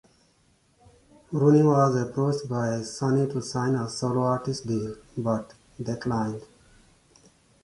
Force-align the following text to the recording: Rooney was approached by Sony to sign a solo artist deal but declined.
Rooney 1.31 1.61
was 1.61 1.95
approached 1.95 2.49
by 2.49 2.69
Sony 2.79 3.31
to 3.31 3.39
sign 3.39 3.75
a 3.75 3.87
solo 3.87 4.23
artist 4.23 4.65
deal 4.65 4.95
but 5.15 5.53
declined. 5.79 6.41